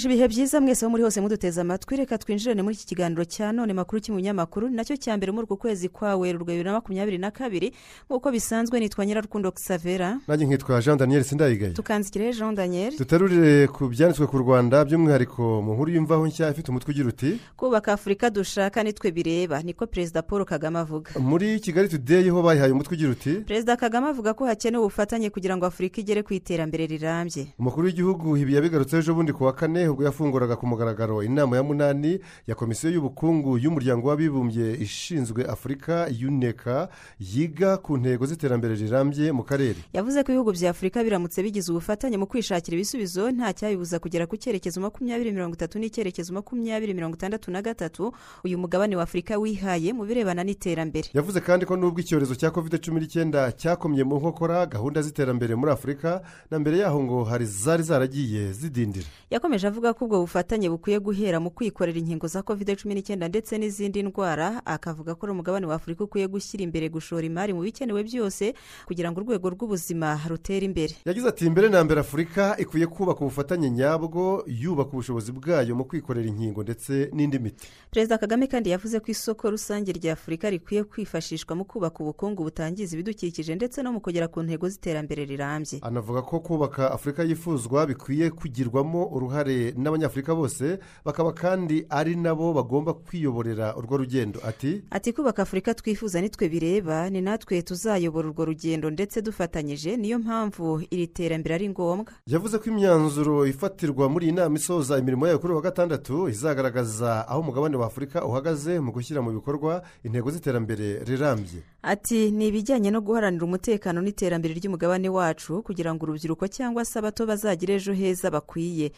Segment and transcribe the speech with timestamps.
[0.00, 3.52] tubifurije ibihe byiza mwese aho muri hose muduteze amatwi reka twinjirane muri iki kiganiro cya
[3.52, 6.72] none makuru cy'umunyamakuru ni na cyo cya mbere muri uku kwezi kwa werurwe bibiri na
[6.72, 7.72] makumyabiri na kabiri
[8.08, 11.72] nk'uko bisanzwe nitwa nyirarukundo xavera nanjye nkitwa jean daniel sindayigaye.
[11.72, 12.96] Tukanzikire jean daniel.
[12.98, 17.92] Duterurire ku byanditswe ku rwanda by'umwihariko mu nkuru y'imvaho nshya ifite umutwe ugira uti kubaka
[17.92, 21.10] afurika dushaka nitwe bireba niko perezida paul kagame avuga.
[21.20, 25.56] Muri kigali today ho bayihaye umutwe ugira uti perezida kagame avuga ko hakenewe ubufatanye kugira
[25.56, 27.52] ngo afurika igere ku iterambere rirambye.
[27.58, 31.62] Umukuru w'igihugu ibi yabigarutseho ejo bundi ku wa kane ubwo yafunguraga ku mugaragaro inama ya
[31.62, 36.88] munani ya komisiyo y'ubukungu y'umuryango w'abibumbye ishinzwe afurika yuneka
[37.20, 39.80] yiga ku ntego z'iterambere rirambye mu karere.
[39.92, 44.36] Yavuze ko ibihugu bya afurika biramutse bigize ubufatanye mu kwishakira ibisubizo nta cyabibuza kugera ku
[44.36, 48.12] cyerekezo makumyabiri mirongo itatu n'icyerekezo makumyabiri mirongo itandatu na gatatu
[48.44, 51.08] uyu mugabane wa afurika wihaye mu birebana n'iterambere.
[51.14, 55.72] Yavuze kandi ko nubwo icyorezo cya covid cumi n'icyenda cyakomye mu nkokora gahunda z'iterambere muri
[55.72, 59.06] afurika na mbere yaho ngo hari zari zaragiye zidindira.
[59.30, 63.56] Yakomeje avuga ko ubwo bufatanye bukwiye guhera mu kwikorera inkingo za covid cumi n'icyenda ndetse
[63.58, 68.54] n'izindi ndwara akavuga ko umugabane wa afurika ukwiye gushyira imbere gushora imari mu bikenewe byose
[68.86, 70.94] kugira ngo urwego rw'ubuzima rutere imbere.
[71.04, 76.28] Yagize ati mbere na mbere afurika ikwiye kubaka ubufatanye nyabwo yubaka ubushobozi bwayo mu kwikorera
[76.28, 77.68] inkingo ndetse n'indi miti.
[77.90, 82.94] Perezida kagame kandi yavuze ko isoko rusange rya afurika rikwiye kwifashishwa mu kubaka ubukungu butangiza
[82.94, 85.78] ibidukikije ndetse no mu kugera ku ntego z'iterambere rirambye.
[85.82, 92.92] Anavuga ko kubaka afurika yifuzwa bikwiye kugirwamo uruhare n'abanyafurika bose bakaba kandi ari nabo bagomba
[92.94, 94.40] kwiyoborera urwo rugendo.
[94.46, 100.18] Ati ati kubaka afurika twifuza nitwe bireba ni natwe tuzayobora urwo rugendo ndetse dufatanyije niyo
[100.18, 102.12] mpamvu iri terambere ari ngombwa.
[102.26, 107.40] Yavuze ko imyanzuro ifatirwa muri iyi nama isoza imirimo yayo kuri wa gatandatu izagaragaza aho
[107.40, 111.62] umugabane wa afurika uhagaze mu gushyira mu bikorwa intego z'iterambere rirambye.
[111.82, 117.26] Ati ni ibijyanye no guharanira umutekano n'iterambere ry'umugabane wacu kugira ngo urubyiruko cyangwa se abato
[117.26, 118.92] bazagire ejo heza bakwiye.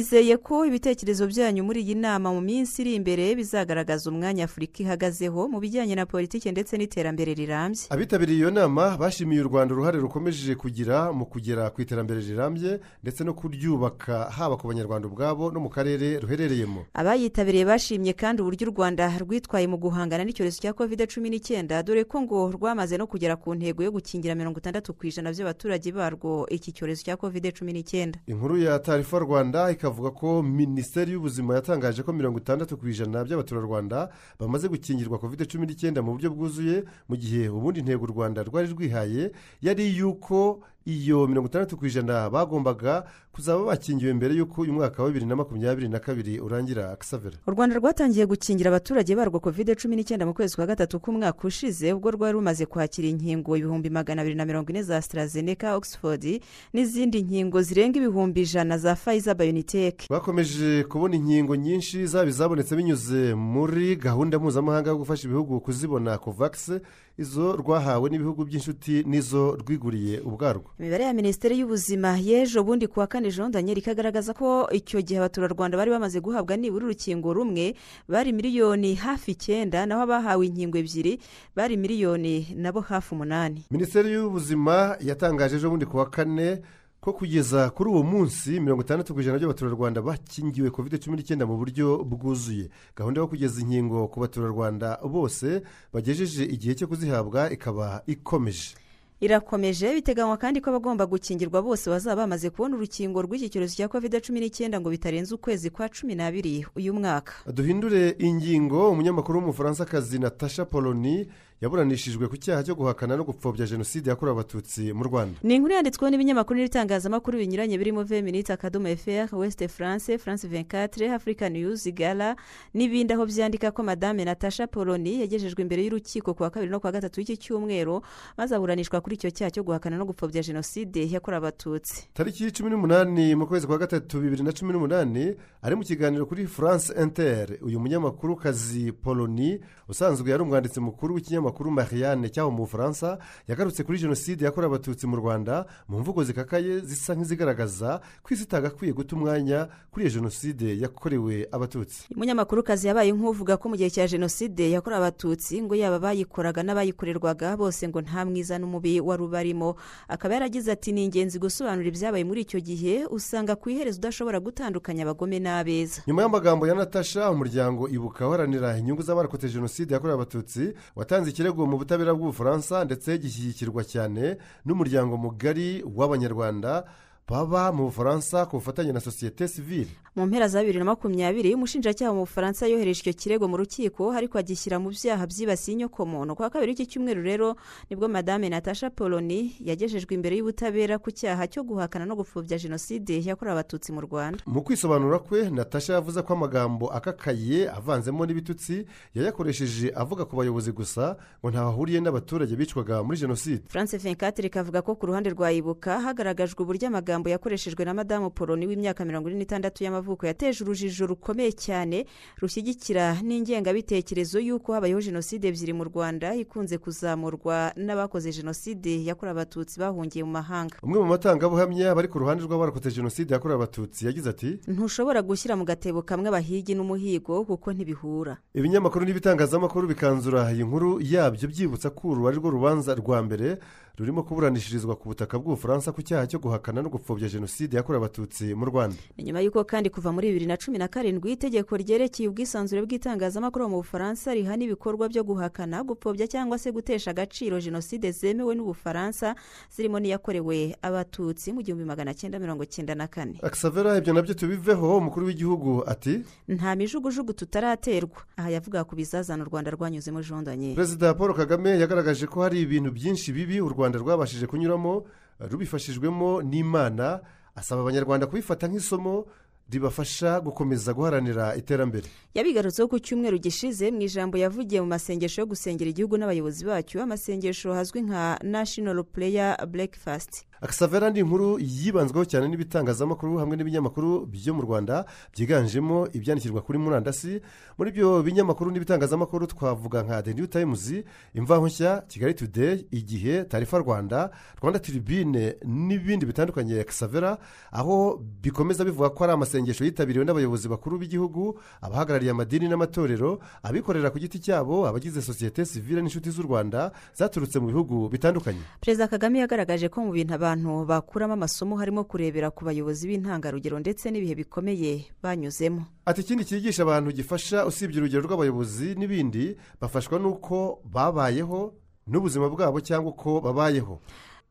[0.00, 5.48] Nizeye ko ibitekerezo byanyu muri iyi nama mu minsi iri imbere bizagaragaza umwanya afurika ihagazeho
[5.48, 7.84] mu bijyanye na politiki ndetse n'iterambere rirambye.
[7.92, 13.24] Abitabiriye iyo nama bashimiye u rwanda uruhare rukomeje kugira mu kugera ku iterambere rirambye ndetse
[13.24, 16.86] no kuryubaka haba ku banyarwanda ubwabo no mu karere ruherereyemo.
[16.96, 22.04] Abayitabiriye bashimye kandi uburyo u rwanda rwitwaye mu guhangana n'icyorezo cya covid cumi n'icyenda dore
[22.08, 26.48] ko ngo rwamaze no kugera ku ntego yo gukingira mirongo itandatu ku ijana by'abaturage barwo
[26.48, 28.16] iki cyorezo cya covid cumi n'icyenda.
[28.26, 34.08] Inkuru ya tarifa rwanda ikavuga ko minisiteri y'ubuzima yatangaje ko mirongo itandatu ku ijana by'abaturarwanda
[34.38, 38.70] bamaze gukingirwa covid cumi n'icyenda mu buryo bwuzuye mu gihe ubundi intego u rwanda rwari
[38.70, 45.02] rwihaye yari iy'uko iyo mirongo itandatu ku ijana bagombaga kuzaba bakingiwe mbere y'uko uyu mwaka
[45.02, 49.76] wa bibiri na makumyabiri na kabiri urangira akisavera u rwanda rwatangiye gukingira abaturage barwo covid
[49.76, 54.22] cumi n'icyenda mu kwezi kwa gatatu k'umwaka ushize ubwo rwari rumaze kwakira inkingo ibihumbi magana
[54.22, 56.40] abiri na mirongo ine za AstraZeneca oxford
[56.72, 63.34] n'izindi nkingo zirenga ibihumbi ijana za fayiza bayoniteke bakomeje kubona inkingo nyinshi zaba izabonetse binyuze
[63.34, 66.80] muri gahunda mpuzamahanga yo gufasha ibihugu kuzibona kovakisi
[67.20, 70.72] izo rwahawe n'ibihugu by'inshuti n'izo rwiguriye ubwarwo.
[70.80, 75.20] Imibare ya minisiteri y'ubuzima y'ejo bundi ku wa kane jean daniel ikagaragaza ko icyo gihe
[75.20, 77.76] abaturarwanda bari bamaze guhabwa nibura urukingo rumwe
[78.08, 81.20] bari miliyoni hafi icyenda naho abahawe inkingo ebyiri
[81.56, 83.64] bari miliyoni nabo hafi umunani.
[83.70, 86.64] Minisiteri y'ubuzima yatangaje ejo bundi ku wa kane
[87.00, 91.56] ko kugeza kuri uwo munsi mirongo itandatu ku ijana by'abaturarwanda bakingiwe covid cumi n'icyenda mu
[91.56, 92.68] buryo bwuzuye.
[92.96, 95.62] Gahunda yo kugeza inkingo ku baturarwanda bose
[95.92, 98.76] bagejeje igihe cyo kuzihabwa ikaba ikomeje.
[99.20, 104.20] Irakomeje biteganywa kandi ko abagomba gukingirwa bose bazaba bamaze kubona urukingo rw'iki cyorezo cya covid
[104.20, 107.32] cumi n'icyenda ngo bitarenze ukwezi kwa cumi n'abiri uyu mwaka.
[107.52, 109.84] Duhindure ingingo umunyamakuru w'umufaransa
[110.20, 111.28] natasha poloni
[111.60, 115.38] yaburanishijwe ku cyaha cyo guhakana no gupfobya jenoside yakorewe abatutsi mu rwanda.
[115.42, 121.48] Ni inkuru yanditsweho n'ibinyamakuru n'ibitangazamakuru binyuranye birimo veminiti akadomo eferi wesite france france venkatire afurika
[121.48, 122.36] niyuzi gara
[122.74, 126.86] n'ibindi aho byandika ko madame natasha poloni yagejejwe imbere y'urukiko ku wa kabiri no ku
[126.86, 128.00] wa gatatu w'iki cyumweru
[128.38, 132.08] maze aburanishwa kuri icyo cyaha cyo guhakana no gupfobya jenoside yakorewe abatutsi.
[132.14, 136.46] Tariki cumi n'umunani mu kwezi kwa gatatu bibiri na cumi n'umunani ari mu kiganiro kuri
[136.46, 137.58] france inter.
[137.62, 143.18] Uyu munyamakurukazi poloni usanzwe yari umwanditsi mukuru w'ikinyamakuru n'ikinyamakuru marianne cyaho mu bufaransa
[143.48, 148.92] yagarutse kuri jenoside yakorewe abatutsi mu rwanda mu mvugo zikakaye zisa nk'izigaragaza ko isi itagakwiye
[148.92, 152.06] guta umwanya kuri iyo jenoside yakorewe abatutsi.
[152.14, 157.56] Umunyamakuru kazi yabaye nk'uvuga ko mu gihe cya jenoside yakorewe abatutsi ngo yaba abayikoraga n'abayikorerwaga
[157.56, 159.74] bose ngo nta mwiza n'umubi wari ubarimo.
[160.08, 165.02] Akaba yaragize ati ni ingenzi gusobanura ibyabaye muri icyo gihe usanga ku iherezo udashobora gutandukanya
[165.02, 166.02] abagome n'abeza.
[166.06, 171.78] Nyuma y'amagambo ya natasha umuryango ibuka uharanira inyungu z'abarokotse jenoside yakorewe abatutsi watanze ikirego mu
[171.80, 176.84] butabera bw'ubufaransa ndetse gishyigikirwa cyane n'umuryango mugari w'abanyarwanda
[177.28, 179.88] baba mu bufaransa ku bufatanye na sosiyete sivile
[180.20, 184.36] mu mpera za bibiri na makumyabiri umushinjacyaha mu bufaransa yohereje icyo kirego mu rukiko ariko
[184.38, 186.36] agishyira mu byaha byibasiye inyokomuntu.
[186.36, 187.56] Ku wa kabiri w'iki cyumweru rero
[187.88, 193.16] ni bwo madame natasha poloni yagejejwe imbere y'ubutabera ku cyaha cyo guhakana no gupfobya jenoside
[193.24, 194.44] yakorewe abatutsi mu rwanda.
[194.46, 198.84] Mu kwisobanura kwe natasha yavuze ko amagambo akakaye avanzemo n'ibitutsi
[199.16, 203.62] yayakoresheje avuga ku bayobozi gusa ngo ntahahuriye n'abaturage bicwaga muri jenoside.
[203.72, 208.66] France venkatire ikavuga ko ku ruhande rwa ibuka hagaragajwe uburyo amagambo yakoreshejwe na madamu poloni
[208.66, 212.06] w'imyaka mirongo ine n'itandatu y'amavuko yateje urujijo rukomeye cyane
[212.40, 220.24] rushyigikira n'ingengabitekerezo y'uko habayeho jenoside ebyiri mu rwanda ikunze kuzamurwa n'abakoze jenoside yakorewe abatutsi bahungiye
[220.24, 220.76] mu mahanga.
[220.82, 225.64] Umwe mu batangabuhamya bari ku ruhande rw'abarokotse jenoside yakorewe abatutsi yagize ati ntushobora gushyira mu
[225.64, 228.36] gatebo kamwe abahigi n'umuhigo kuko ntibihura.
[228.54, 233.58] Ibinyamakuru n'ibitangazamakuru bikanzura iyi nkuru yabyo byibutsa ko uru ari rwo rubanza rwa mbere
[233.98, 238.64] rurimo kuburanishirizwa ku butaka bw'ubufaransa ku cyaha cyo guhakana no gupfobya jenoside yakorewe abatutsi mu
[238.64, 238.96] rwanda.
[239.18, 243.76] Nyuma y'uko kandi kuva muri bibiri na cumi na karindwi itegeko ryerekeye ubwisanzure bw'itangazamakuru mu
[243.84, 249.34] bufaransa rihana ibikorwa byo guhakana gupfobya cyangwa se gutesha agaciro jenoside zemewe n'ubufaransa
[249.68, 253.36] zirimo n'iyakorewe abatutsi mu gihumbi magana cyenda mirongo cyenda na kane.
[253.42, 258.22] Akisavera ibyo na byo tubiveho umukuru w'igihugu ati nta mijugujugu tutaraterwa.
[258.36, 262.90] Aha yavuga ku bizazana u rwanda rwanyuzemo jondanye perezida paul kagame yagaragaje ko hari ibintu
[262.92, 265.04] byinshi bibi rwanda rwabashije kunyuramo
[265.40, 267.20] rubifashijwemo n'imana
[267.56, 269.24] asaba abanyarwanda kubifata nk'isomo
[269.70, 272.08] ribafasha gukomeza guharanira iterambere.
[272.34, 277.02] Yabigarutseho ku cyumweru gishize mu ijambo yavugiye mu masengesho yo gusengera igihugu n'abayobozi bacyo.
[277.02, 280.44] Amasengesho hazwi nka national player breakfast.
[280.60, 287.40] Akisavera ni inkuru yibanzweho cyane n'ibitangazamakuru hamwe n'ibinyamakuru byo mu rwanda byiganjemo ibyandikirwa kuri murandasi.
[287.78, 290.92] Muri ibyo binyamakuru n'ibitangazamakuru twavuga nka the new times
[291.34, 294.30] imvaho nshya kigali today igihe tarifa rwanda
[294.60, 296.80] rwanda tribune n'ibindi bitandukanye.
[296.80, 297.38] Akisavera
[297.72, 304.18] aho bikomeza bivuga ko ari amasengesho yitabiriwe n'abayobozi bakuru b'igihugu abahagarariye amadini n'amatorero abikorera ku
[304.18, 308.60] giti cyabo abagize sosiyete sivile n'inshuti z'u rwanda zaturutse mu bihugu bitandukanye.
[308.80, 310.49] Perezida kagame yagaragaje ko mu bintu abantu
[310.86, 315.86] bakuramo amasomo harimo kurebera ku bayobozi b'intangarugero ndetse n'ibihe bikomeye banyuzemo.
[316.06, 321.74] Ati ikindi cyigisha abantu gifasha usibye urugero rw'abayobozi n'ibindi bafashwa n'uko babayeho
[322.06, 324.00] n'ubuzima bwabo cyangwa uko babayeho.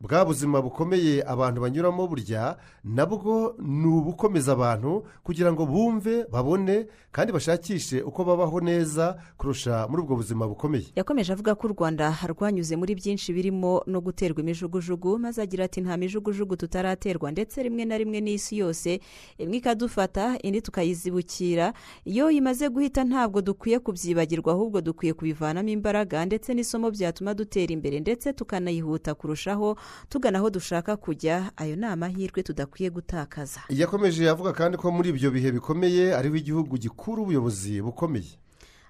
[0.01, 7.34] Bwa buzima bukomeye abantu banyuramo burya nabwo ni ubukomeza abantu kugira ngo bumve babone kandi
[7.34, 10.86] bashakishe uko babaho neza kurusha muri ubwo buzima bukomeye.
[10.96, 15.81] Yakomeje avuga ko u rwanda rwanyuze muri byinshi birimo no guterwa imijugujugu maze agira ati
[15.81, 17.31] nta mijugujugu tutaraterwa.
[17.31, 19.00] Ndetse rimwe na rimwe n'isi yose
[19.38, 21.74] imwe ikadufata indi tukayizibukira.
[22.06, 28.00] Iyo imaze guhita ntabwo dukwiye kubyibagirwa ahubwo dukwiye kubivanamo imbaraga ndetse n'isomo byatuma dutera imbere
[28.00, 29.75] ndetse tukanayihuta kurushaho
[30.09, 33.62] tugana aho dushaka kujya ayo ni amahirwe tudakwiye gutakaza.
[33.69, 38.38] Yakomeje avuga kandi ko muri ibyo bihe bikomeye ariho igihugu gikura ubuyobozi bukomeye.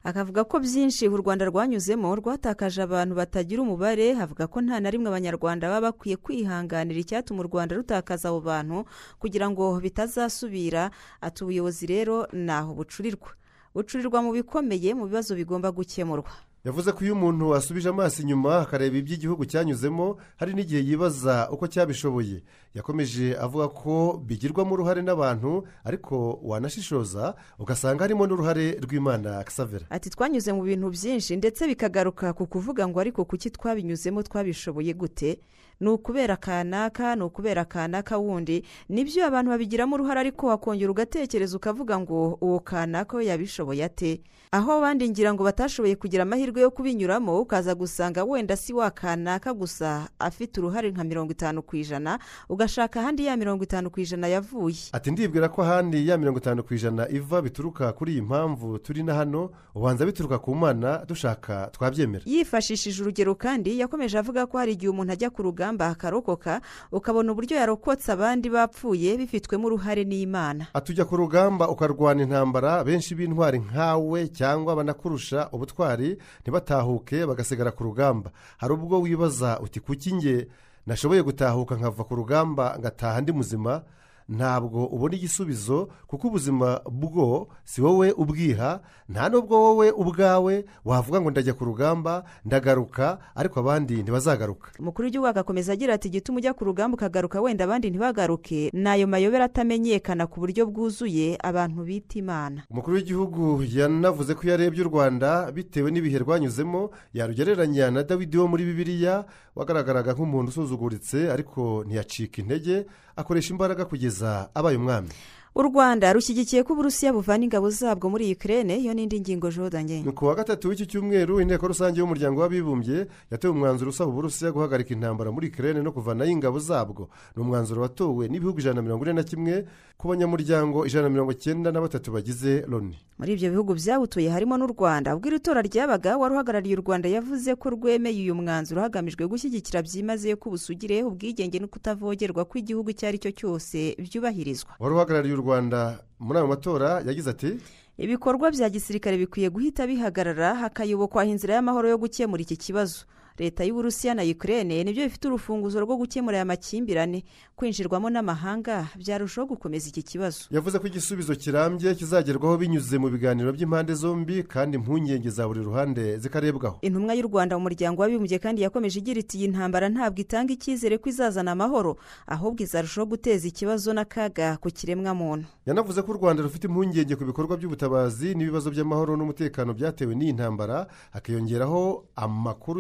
[0.04, 5.08] Akavuga ko byinshi u rwanda rwanyuzemo rwatakaje abantu batagira umubare havuga ko nta na rimwe
[5.12, 8.86] abanyarwanda baba bakwiye kwihanganira icyatuma u rwanda rutakaza abo bantu
[9.20, 10.92] kugira ngo bitazasubira.
[11.22, 13.36] Ati ubuyobozi rero ni aho bucurirwa.
[13.76, 16.32] Bucurirwa mu bikomeye mu bibazo bigomba gukemurwa.
[16.66, 21.68] Yavuze ko iyo umuntu asubije amaso inyuma akareba ibyo igihugu cyanyuzemo hari n'igihe yibaza uko
[21.68, 22.44] cyabishoboye.
[22.76, 30.54] Yakomeje avuga ko bigirwamo uruhare n'abantu ariko wanashishoza ugasanga harimo n'uruhare rw'imana kisavera ati twanyuze
[30.54, 35.40] mu bintu byinshi ndetse bikagaruka ku kuvuga ngo ariko kuki twabinyuzemo twabishoboye gute?
[35.80, 38.64] Ni ukubera kanaka ni ukubera kanaka wundi.
[38.90, 44.22] Nibyo abantu babigiramo uruhare ariko wakongera ugatekereza ukavuga ngo uwo kanaka we yabishoboye ate?
[44.52, 49.54] Aho abandi ngira ngo batashoboye kugira amahirwe yo kubinyuramo ukaza gusanga wenda si wa kanaka
[49.54, 52.20] gusa afite uruhare nka mirongo itanu ku ijana
[52.50, 54.76] ugashaka ahandi ya mirongo itanu ku ijana yavuye.
[54.92, 59.04] Ati ndibwira ko ahandi ya mirongo itanu ku ijana iva bituruka kuri iyi mpamvu turi
[59.04, 62.24] na hano ubanza bituruka ku mana dushaka twabyemera.
[62.26, 66.62] Yifashishije urugero kandi yakomeje avuga ko hari igihe umuntu ajya ku rugamba rugamba akarokoka
[66.92, 70.68] ukabona uburyo yarokotse abandi bapfuye bifitwemo uruhare n'imana.
[70.74, 78.32] Atujya ku rugamba ukarwana intambara benshi b'intwari nkawe cyangwa banakurusha ubutwari ntibatahuke bagasigara ku rugamba.
[78.58, 80.48] Hari ubwo wibaza uti kuki nge
[80.88, 83.82] nashoboye gutahuka nkava ku rugamba ngataha ndi muzima?
[84.30, 91.32] Ntabwo ubona igisubizo kuko ubuzima bwo si wowe ubwiha nta n'ubwo wowe ubwawe wavuga ngo
[91.32, 94.70] ndajya ku rugamba ndagaruka ariko abandi ntibazagaruka.
[94.80, 99.08] Umukuru w'igihugu agakomeza agira ati igituma ujya ku rugamba ukagaruka wenda abandi ntibagaruke ni ayo
[99.08, 102.64] mayobera atamenyekana ku buryo bwuzuye abantu bita imana.
[102.70, 108.46] Umukuru w'igihugu yanavuze ko iyo arebye u rwanda bitewe n'ibihe rwanyuzemo yarugereranya na dawidi wo
[108.48, 112.86] muri bibiliya wagaragaraga nk'umuntu usuzuguritse ariko ntiyacika intege
[113.20, 115.10] akoresha imbaraga kugeza abaye umwami.
[115.56, 120.12] U rwanda rushyigikiye ko uburusiya buvana ingabo zabwo muri ikirere iyo n'indi ngingo jodanye ni
[120.14, 125.34] ku wa gatatu w'iki cyumweru inteko rusange y'umuryango w'abibumbye yatewe umwanzuro usaba uburusiya guhagarika intambara
[125.34, 127.10] muri ikirere no kuvanayo ingabo zabwo.
[127.36, 129.66] Ni umwanzuro watowe n'ibihugu ijana na mirongo ine na kimwe
[130.00, 132.96] ku banyamuryango ijana na mirongo icyenda na batatu bagize loni.
[133.20, 135.12] Muri ibyo bihugu byawutuye harimo n'u rwanda.
[135.16, 138.80] Ubwo iri tora ryabaga wari uhagarariye u rwanda yavuze ko rwemeye uyu mwanzuro.
[138.82, 144.72] Hagamijwe gushyigikira byimazeyo ko ubusugire ubwigenge no kutavogerwa kw'igihugu icyo ari cyo cyose byubahirizwa.
[144.80, 147.04] Wari uhagarariye u rwanda muri ayo matora?
[147.04, 147.52] Yagize ati
[148.00, 153.04] ibikorwa bya gisirikare bikwiye guhita bihagarara hakayobokwa inzira y'amahoro yo gukemura iki kibazo.
[153.40, 157.24] Leta y'uburusiya na ukirere ni byo bifite urufunguzo rwo gukemura aya makimbirane.
[157.56, 160.40] Kwinjirwamo n'amahanga byarushaho gukomeza iki kibazo.
[160.52, 166.18] Yavuze ko igisubizo kirambye kizagerwaho binyuze mu biganiro by'impande zombi kandi impungenge za buri ruhande
[166.18, 166.78] zikarebwaho.
[166.82, 170.98] Intumwa y'u rwanda mu muryango w'abibumbye kandi yakomeje igira iti iyi ntambara ntabwo itanga icyizere
[170.98, 176.44] ko izazana amahoro ahubwo izarushaho guteza ikibazo n'akaga ku kiremwa muntu yanavuze ko u rwanda
[176.44, 182.80] rufite impungenge ku bikorwa by'ubutabazi n'ibibazo by'amahoro n'umutekano byatewe n'iyi ntambara hakiyongeraho amakuru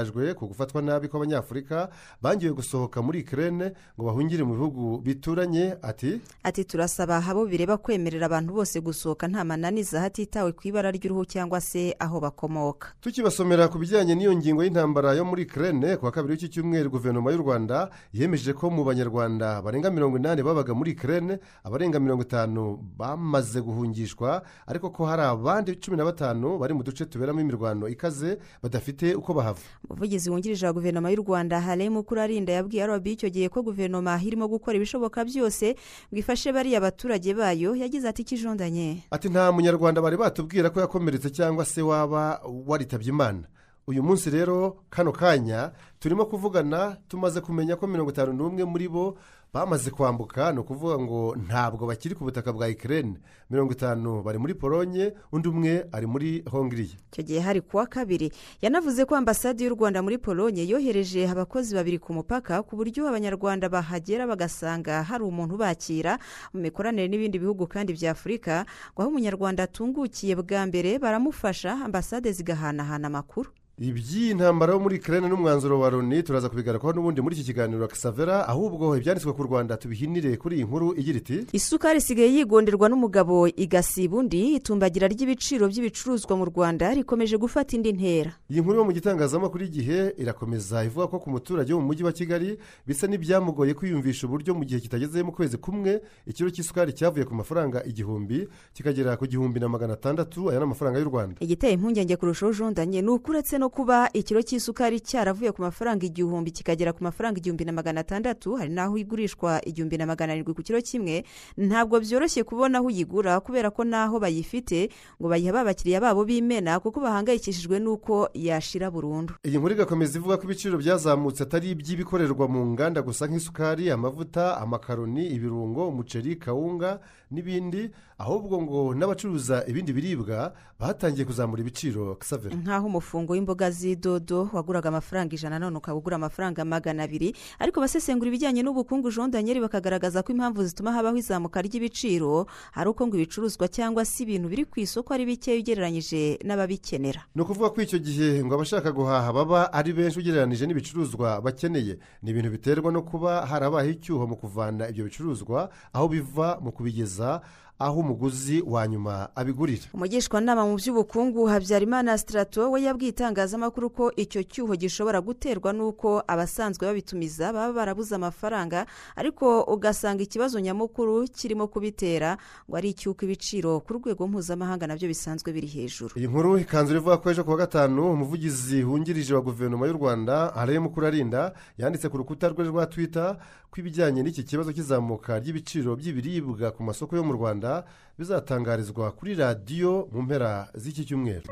[0.00, 1.88] yatangajwe ku gufatwa nabi kw'abanyafurika
[2.22, 5.76] bangiwe gusohoka muri ikirere ngo bahungire mu bihugu bituranye.
[5.82, 11.24] Ati ati turasaba abo bireba kwemerera abantu bose gusohoka nta mananiza hatitawe ku ibara ry'uruhu
[11.28, 12.88] cyangwa se aho bakomoka.
[13.00, 17.30] Tukibasomera ku bijyanye n'iyo ngingo y'intambara yo muri ikirere ku wa kabiri w'iki cyumweru guverinoma
[17.32, 22.78] y'u rwanda yemeje ko mu banyarwanda barenga mirongo inani babaga muri ikirere abarenga mirongo itanu
[22.96, 28.38] bamaze guhungishwa ariko ko hari abandi cumi na batanu bari mu duce tuberamo imirwano ikaze
[28.62, 29.60] badafite uko bahava.
[29.90, 34.46] Umuvugizi wungirije wa guverinoma y'u rwanda haremu kurarinda yabwiye arabi icyo gihe ko guverinoma irimo
[34.48, 35.74] gukora ibishoboka byose
[36.12, 37.74] ngo ifashe bariya baturage bayo.
[37.74, 43.42] Yagize ati ikijondanye ati nta munyarwanda bari batubwira ko yakomeretse cyangwa se waba waritabye imana.
[43.86, 49.18] Uyu munsi rero kano kanya turimo kuvugana tumaze kumenya ko mirongo itanu n'umwe muri bo
[49.52, 53.14] bamaze kwambuka ni ukuvuga ngo ntabwo bakiri ku butaka bwa ikirere
[53.50, 56.96] mirongo itanu bari muri polonye undi umwe ari muri hongiriya.
[57.12, 58.30] Icyo gihe hari kuwa kabiri
[58.62, 63.66] yanavuze ko ambasade y'u rwanda muri polonye yohereje abakozi babiri ku mupaka ku buryo abanyarwanda
[63.68, 66.18] bahagera bagasanga hari umuntu ubakira.
[66.54, 68.62] Mu mikoranire n'ibindi bihugu kandi bya afurika
[68.94, 73.50] ngo aho umunyarwanda atungukiye bwa mbere baramufasha ambasade zigahanahana amakuru.
[73.80, 78.48] Iby'iyi ntambara yo muri ikirere n'umwanzuro wa loni turaza kubigarukaho n'ubundi muri iki kiganiro kisavera
[78.48, 84.16] ahubwo ibyanditswe ku rwanda tubihinire kuri iyi nkuru igira iti isukari isigaye yigonderwa n'umugabo igasiba
[84.20, 88.32] undi itumbagira ry'ibiciro by'ibicuruzwa mu rwanda rikomeje gufata indi ntera.
[88.52, 92.12] Iyi nkuru yo mu gitangazamakuru igihe irakomeza ivuga ko ku muturage wo mu mujyi wa
[92.12, 97.32] kigali bisa n'ibyamugoye kwiyumvisha uburyo mu gihe kitageze mu kwezi kumwe ikiro cy'isukari cyavuye ku
[97.32, 98.44] mafaranga igihumbi
[98.76, 101.36] kikagera ku gihumbi na magana atandatu aya ni amafaranga y'u rwanda.
[101.40, 106.50] Igiteye impungenge kurushaho jondanye ni uko uretse no kuba ikiro cy'isukari cyaravuye ku mafaranga igihumbi
[106.50, 110.62] kikagera ku mafaranga igihumbi na magana atandatu hari n'aho igurishwa igihumbi na magana arindwi ku
[110.62, 111.24] kiro kimwe.
[111.56, 114.90] Ntabwo byoroshye kubona aho uyigura kubera ko n'aho bayifite
[115.22, 119.34] ngo bayiha ba bakiriya babo b'imena kuko bahangayikishijwe n'uko yashira burundu.
[119.46, 125.30] Iyi nkuru igakomeza ivuga ko ibiciro byazamutse atari iby'ibikorerwa mu nganda gusa nk'isukari amavuta amakaroni
[125.30, 127.00] ibirungo umuceri kawunga
[127.30, 127.90] n'ibindi.
[128.20, 135.32] Ahubwo ngo n'abacuruza ibindi biribwa batangiye kuzamura ibiciro kisavera nk'aho umufungo w'imboga z'idodo waguraga amafaranga
[135.36, 137.32] ijana none ukaba ugura amafaranga magana abiri.
[137.58, 142.44] Ariko abasesengura ibijyanye n'ubukungu jondanyeri bakagaragaza ko impamvu zituma habaho izamuka ry'ibiciro
[142.76, 147.24] ari uko ngo ibicuruzwa cyangwa se ibintu biri ku isoko ari bikeya ugereranyije n'ababikenera.
[147.34, 151.96] Ni ukuvuga ko icyo gihe ngo abashaka guhaha baba ari benshi ugereranyije n'ibicuruzwa bakeneye.
[152.22, 157.40] Ni ibintu biterwa no kuba harabayeho icyuho mu kuvana ibyo bicuruzwa aho biva mu kubigeza
[157.80, 159.88] aho umuguzi wa nyuma abigurira.
[159.96, 166.84] Umugishwanama mu by'ubukungu habyarimana sitarato we yabwiye itangazamakuru ko icyo cyuho gishobora guterwa n'uko abasanzwe
[166.86, 172.36] babitumiza baba barabuze amafaranga ariko ugasanga ikibazo nyamukuru kirimo kubitera
[172.68, 176.12] ngo ari icy'uko ibiciro ku rwego mpuzamahanga na byo bisanzwe biri hejuru.
[176.20, 180.78] Iyi nkuru ikanzu ivuga ko ejo kuwa gatanu umuvugizi wungirije wa guverinoma y'u rwanda arebe
[180.84, 186.82] mukurarinda yanditse ku rukuta rwe rwa twita ko ibijyanye n'iki kibazo cy'izamuka ry'ibiciro by'ibiribwa ku
[186.82, 187.69] masoko yo mu rwanda
[188.18, 191.48] bizatangarizwa kuri radiyo mu mpera z'iki cyumweru.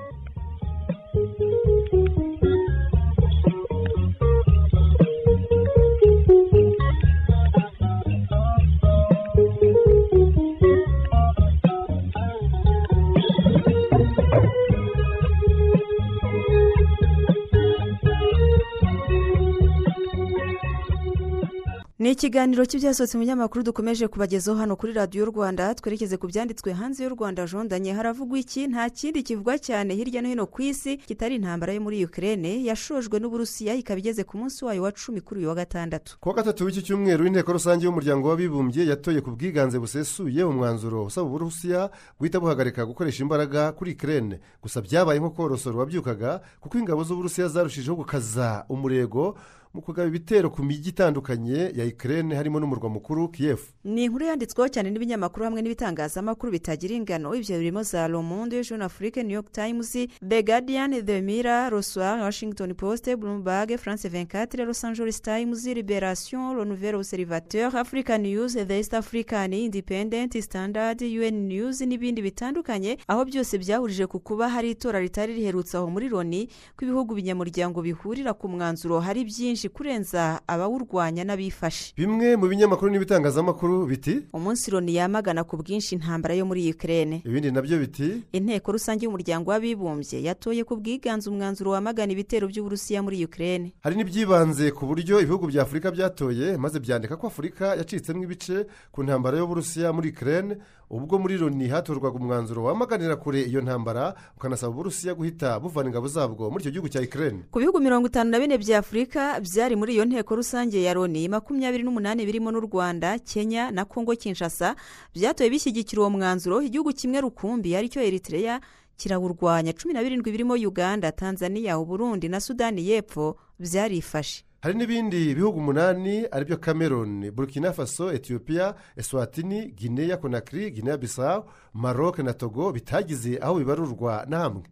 [21.99, 27.02] Ni ikiganiro cy'ibyasohotse mu binyamakuru dukomeje kubagezaho hano kuri radiyo rwanda twerekeze ku byanditswe hanze
[27.05, 27.93] y'u rwanda jondanye.
[27.93, 28.67] Haravugwa iki?
[28.71, 33.19] Nta kindi kivugwa cyane hirya no hino ku isi kitari intambara yo muri ukirere yashojwe
[33.19, 36.19] n'uburusiya ikaba igeze ku munsi wayo wa cumi kuri uyu wa gatandatu.
[36.23, 41.90] Kuwa gatatu w'iki cyumweru inteko rusange y'umuryango w'abibumbye yatoye ku bwiganze busesuye umwanzuro usaba uburusiya
[42.19, 47.97] guhita buhagarika gukoresha imbaraga kuri ikirere gusa byabaye nko korosora uwabyukaga kuko ingabo z'uburusiya zarushijeho
[48.07, 49.35] gukaza umurego
[49.75, 54.68] mu kugaba ibitero ku mijyi itandukanye ya ikirere harimo n'umurwa mukuru kiyefu ni inkuru yanditsweho
[54.68, 57.34] cyane n'ibinyamakuru hamwe n'ibitangazamakuru bitagira ingano.
[57.34, 59.92] Ibyo birimo za lomonde jean afrique new york times
[60.28, 66.64] the guardian the mira rosoir washington post bloomberg france 24 los angeles times liberation le
[66.64, 72.98] nouvel observateur african news the east african independent standard un news n'ibindi bitandukanye.
[73.08, 77.82] Aho byose byahurije ku kuba hari itora ritari riherutse aho muri loni ko ibihugu binyamuryango
[77.82, 81.90] bihurira ku mwanzuro hari byinshi kurenza abawurwanya n'abifashe.
[81.98, 87.50] Bimwe mu binyamakuru n'ibitangazamakuru biti umunsi loni yamagana ku bwinshi intambara yo muri ukirere ibindi
[87.50, 93.24] na byo biti inteko rusange y'umuryango w'abibumbye yatoye ku bwiganze umwanzuro wamagana ibitero by'uburusiya muri
[93.26, 98.66] ukirere hari n'ibyibanze ku buryo ibihugu bya afurika byatoye maze byandika ko afurika yacitsemo ibice
[98.92, 100.60] ku ntambara y'uburusiya muri ukirere
[100.90, 106.50] ubwo muri loni hatorwaga umwanzuro wamaganira kure iyo ntambara ukanasaba uburusiya guhita buvana ingabo zabwo
[106.50, 109.95] muri icyo gihugu cya ukirere ku bihugu mirongo itanu na bine bya afurika byari muri
[109.95, 114.76] iyo nteko rusange ya loni makumyabiri n'umunani birimo n'u rwanda kenya na kongo kinshasa
[115.14, 118.61] byatoye bishyigikira uwo mwanzuro igihugu kimwe rukumbi ari cyo eritrea
[118.99, 119.73] kirawurwanya.
[119.78, 124.42] Cumi na birindwi birimo uganda tanzania uburundi na sudani y'epfo byarifashe.
[124.60, 131.44] Hari n'ibindi bihugu umunani ari byo cameroon burkina faso etiyopiya eswatini guinea konakiri guinea bisawu
[131.74, 134.62] maroc na togo bitagize aho bibarurwa na hamwe.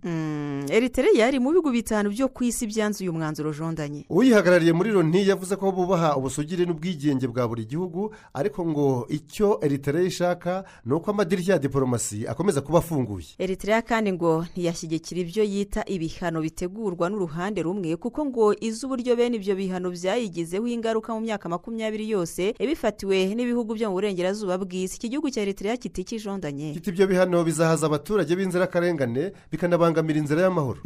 [0.70, 5.57] Eritrea yari mu bihugu bitanu byo ku isi byanzuye umwanzuro jondanye uyihagarariye muri loni yavuze
[5.57, 11.55] ko bubaha ubusugire n'ubwigenge bwa buri gihugu ariko ngo icyo eritrea ishaka ni uko amadirishya
[11.55, 13.27] ya diporomasi akomeza kuba afunguye.
[13.38, 19.37] Eritrea kandi ngo ntiyashyigikira ibyo yita ibihano bitegurwa n'uruhande rumwe kuko ngo izi uburyo bene
[19.37, 24.97] ibyo bihano byayigizeho ingaruka mu myaka makumyabiri yose bifatiwe n'ibihugu byo mu burengerazuba bw'isi.
[24.97, 30.81] Iki gihugu cya eritrea kiti kijondanye kiti ibyo bihano bizahaza abaturage b'inzirakarengane bikanabangamira inzira y'amahoro.